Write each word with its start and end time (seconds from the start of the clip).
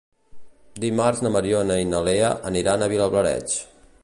Dimarts 0.85 1.21
na 1.25 1.33
Mariona 1.37 1.77
i 1.83 1.87
na 1.93 2.03
Lea 2.09 2.35
aniran 2.53 2.87
a 2.87 2.93
Vilablareix. 2.97 3.59